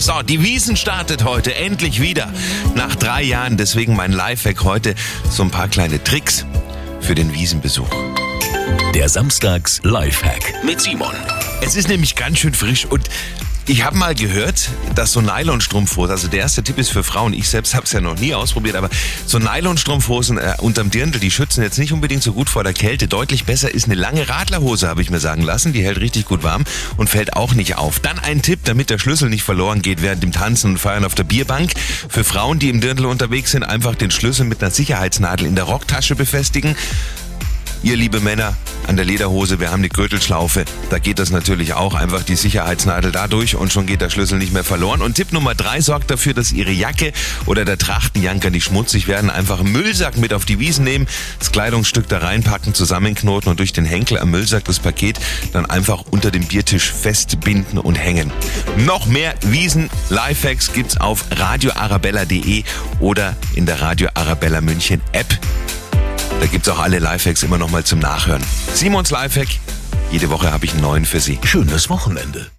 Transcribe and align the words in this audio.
So, 0.00 0.22
die 0.22 0.42
Wiesen 0.42 0.78
startet 0.78 1.24
heute 1.24 1.54
endlich 1.54 2.00
wieder. 2.00 2.32
Nach 2.74 2.96
drei 2.96 3.22
Jahren. 3.22 3.58
Deswegen 3.58 3.94
mein 3.94 4.12
Lifehack 4.12 4.64
heute 4.64 4.94
so 5.28 5.42
ein 5.42 5.50
paar 5.50 5.68
kleine 5.68 6.02
Tricks 6.02 6.46
für 7.02 7.14
den 7.14 7.34
Wiesenbesuch. 7.34 7.90
Der 8.94 9.10
Samstags 9.10 9.78
Lifehack 9.84 10.64
mit 10.64 10.80
Simon. 10.80 11.14
Es 11.60 11.76
ist 11.76 11.88
nämlich 11.88 12.16
ganz 12.16 12.38
schön 12.38 12.54
frisch 12.54 12.86
und 12.86 13.10
ich 13.70 13.84
habe 13.84 13.96
mal 13.96 14.16
gehört, 14.16 14.68
dass 14.96 15.12
so 15.12 15.20
Nylonstrumpfhosen, 15.20 16.10
also 16.10 16.26
der 16.26 16.40
erste 16.40 16.64
Tipp 16.64 16.76
ist 16.76 16.90
für 16.90 17.04
Frauen, 17.04 17.32
ich 17.32 17.48
selbst 17.48 17.72
habe 17.76 17.84
es 17.84 17.92
ja 17.92 18.00
noch 18.00 18.18
nie 18.18 18.34
ausprobiert, 18.34 18.74
aber 18.74 18.90
so 19.26 19.38
Nylonstrumpfhosen 19.38 20.38
äh, 20.38 20.54
unterm 20.58 20.90
Dirndl, 20.90 21.20
die 21.20 21.30
schützen 21.30 21.62
jetzt 21.62 21.78
nicht 21.78 21.92
unbedingt 21.92 22.24
so 22.24 22.32
gut 22.32 22.50
vor 22.50 22.64
der 22.64 22.72
Kälte. 22.72 23.06
Deutlich 23.06 23.44
besser 23.44 23.72
ist 23.72 23.84
eine 23.84 23.94
lange 23.94 24.28
Radlerhose, 24.28 24.88
habe 24.88 25.02
ich 25.02 25.10
mir 25.10 25.20
sagen 25.20 25.42
lassen. 25.42 25.72
Die 25.72 25.84
hält 25.84 26.00
richtig 26.00 26.24
gut 26.24 26.42
warm 26.42 26.64
und 26.96 27.08
fällt 27.10 27.36
auch 27.36 27.54
nicht 27.54 27.76
auf. 27.76 28.00
Dann 28.00 28.18
ein 28.18 28.42
Tipp, 28.42 28.58
damit 28.64 28.90
der 28.90 28.98
Schlüssel 28.98 29.30
nicht 29.30 29.44
verloren 29.44 29.82
geht 29.82 30.02
während 30.02 30.24
dem 30.24 30.32
Tanzen 30.32 30.72
und 30.72 30.78
Feiern 30.78 31.04
auf 31.04 31.14
der 31.14 31.24
Bierbank. 31.24 31.70
Für 32.08 32.24
Frauen, 32.24 32.58
die 32.58 32.70
im 32.70 32.80
Dirndl 32.80 33.06
unterwegs 33.06 33.52
sind, 33.52 33.62
einfach 33.62 33.94
den 33.94 34.10
Schlüssel 34.10 34.46
mit 34.46 34.60
einer 34.60 34.72
Sicherheitsnadel 34.72 35.46
in 35.46 35.54
der 35.54 35.64
Rocktasche 35.64 36.16
befestigen. 36.16 36.74
Ihr 37.84 37.96
liebe 37.96 38.18
Männer 38.18 38.56
an 38.86 38.96
der 38.96 39.04
Lederhose, 39.04 39.60
wir 39.60 39.70
haben 39.70 39.80
eine 39.80 39.88
Gürtelschlaufe. 39.88 40.64
Da 40.90 40.98
geht 40.98 41.18
das 41.18 41.30
natürlich 41.30 41.74
auch. 41.74 41.94
Einfach 41.94 42.22
die 42.22 42.36
Sicherheitsnadel 42.36 43.12
dadurch 43.12 43.56
und 43.56 43.72
schon 43.72 43.86
geht 43.86 44.00
der 44.00 44.10
Schlüssel 44.10 44.38
nicht 44.38 44.52
mehr 44.52 44.64
verloren. 44.64 45.02
Und 45.02 45.14
Tipp 45.14 45.32
Nummer 45.32 45.54
drei 45.54 45.80
sorgt 45.80 46.10
dafür, 46.10 46.34
dass 46.34 46.52
Ihre 46.52 46.70
Jacke 46.70 47.12
oder 47.46 47.64
der 47.64 47.78
Trachtenjanker 47.78 48.50
nicht 48.50 48.64
schmutzig 48.64 49.08
werden. 49.08 49.30
Einfach 49.30 49.60
einen 49.60 49.72
Müllsack 49.72 50.16
mit 50.16 50.32
auf 50.32 50.44
die 50.44 50.58
Wiesen 50.58 50.84
nehmen, 50.84 51.06
das 51.38 51.52
Kleidungsstück 51.52 52.08
da 52.08 52.18
reinpacken, 52.18 52.74
zusammenknoten 52.74 53.50
und 53.50 53.58
durch 53.58 53.72
den 53.72 53.84
Henkel 53.84 54.18
am 54.18 54.30
Müllsack 54.30 54.64
das 54.64 54.78
Paket 54.78 55.20
dann 55.52 55.66
einfach 55.66 56.04
unter 56.10 56.30
dem 56.30 56.46
Biertisch 56.46 56.92
festbinden 56.92 57.78
und 57.78 57.96
hängen. 57.96 58.32
Noch 58.78 59.06
mehr 59.06 59.34
Wiesen-Lifehacks 59.42 60.72
gibt's 60.72 60.96
auf 60.96 61.24
radioarabella.de 61.30 62.64
oder 62.98 63.36
in 63.54 63.66
der 63.66 63.80
Radio 63.80 64.08
Arabella 64.14 64.60
München 64.60 65.00
App. 65.12 65.38
Da 66.40 66.46
gibt's 66.46 66.68
auch 66.70 66.78
alle 66.78 66.98
Lifehacks 66.98 67.42
immer 67.42 67.58
noch 67.58 67.70
mal 67.70 67.84
zum 67.84 67.98
Nachhören. 67.98 68.42
Simons 68.72 69.10
Lifehack. 69.10 69.48
Jede 70.10 70.30
Woche 70.30 70.50
habe 70.50 70.64
ich 70.64 70.72
einen 70.72 70.80
neuen 70.80 71.04
für 71.04 71.20
Sie. 71.20 71.38
Schönes 71.44 71.90
Wochenende. 71.90 72.48